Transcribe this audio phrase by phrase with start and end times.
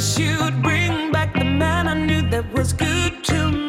[0.00, 3.59] wish you'd bring back the man I knew that was good to me.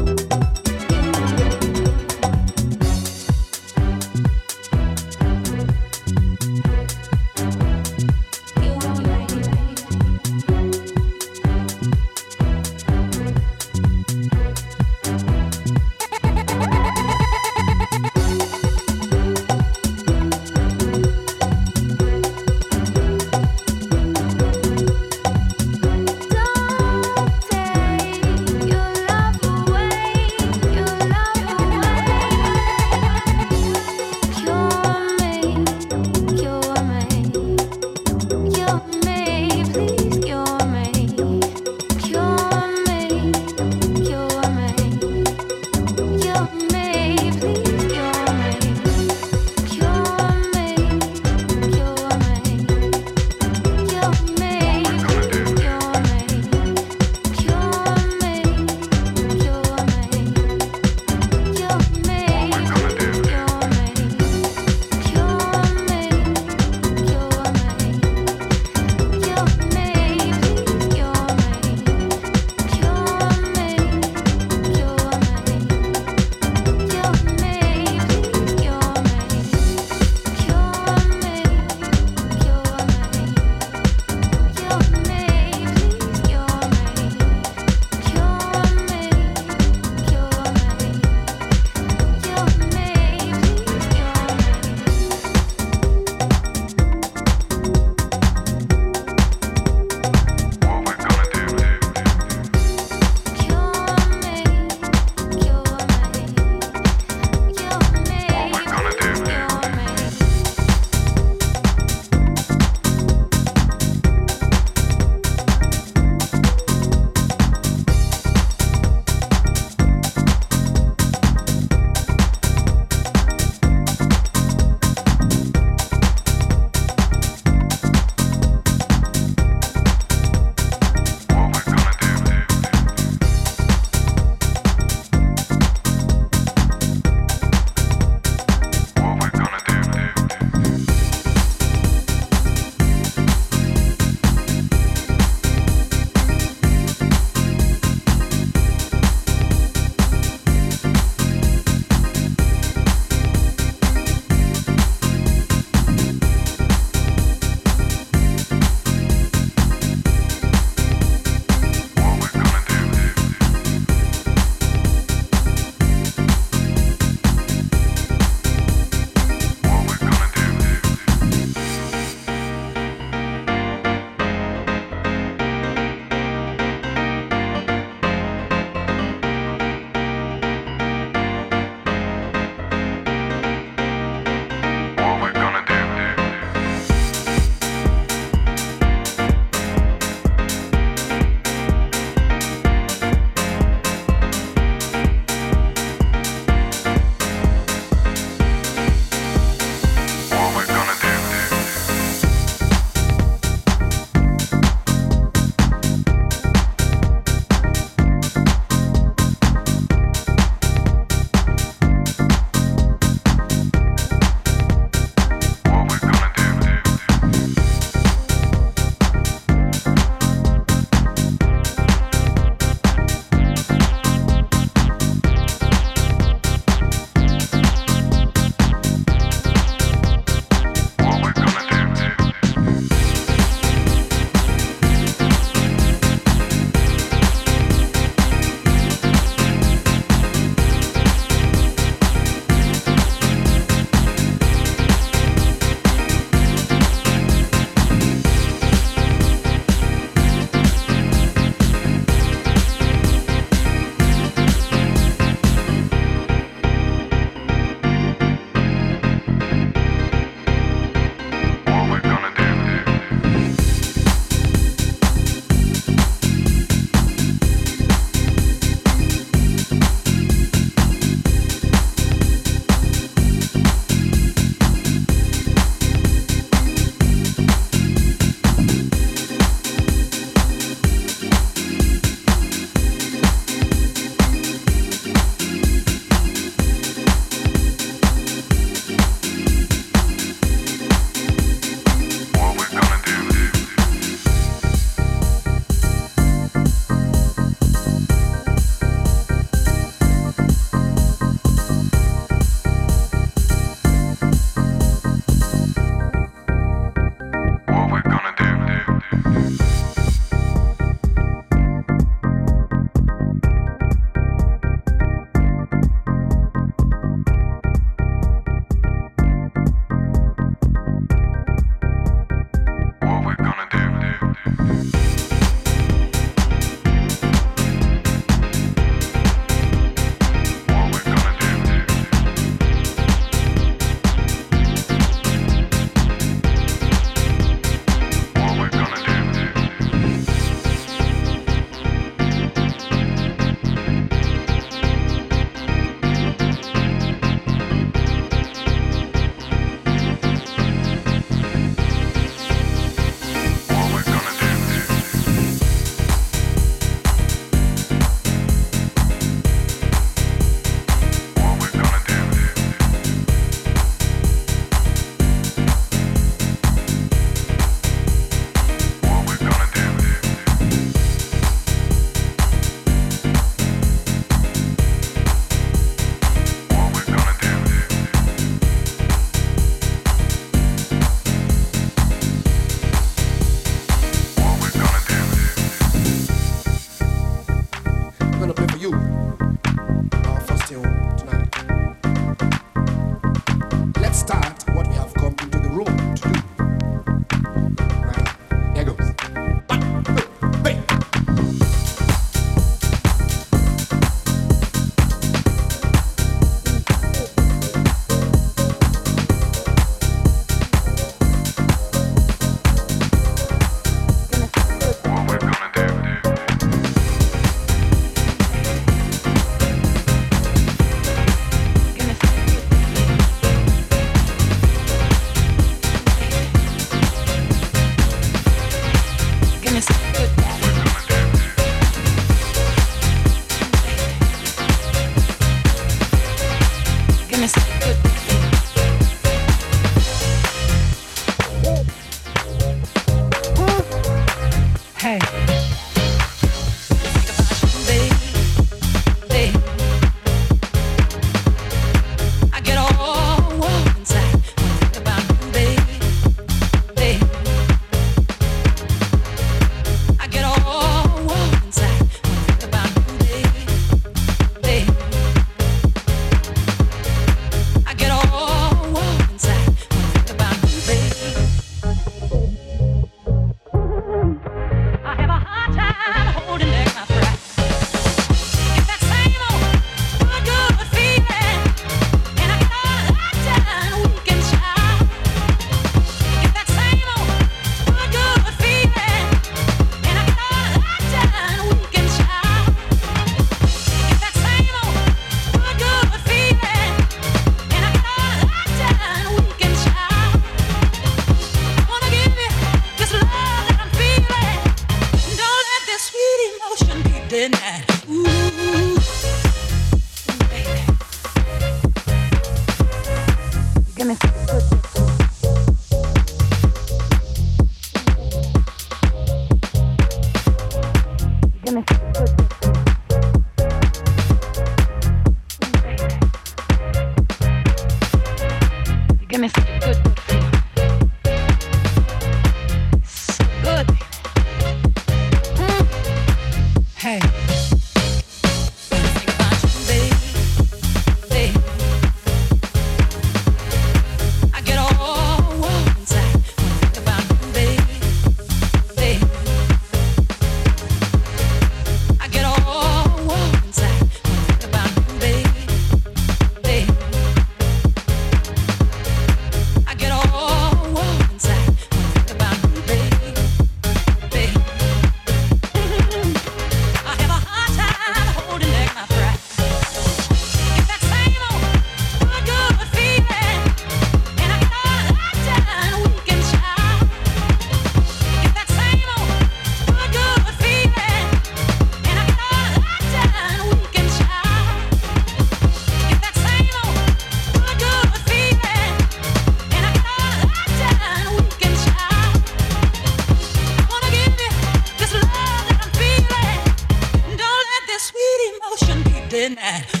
[599.41, 600.00] Midnight.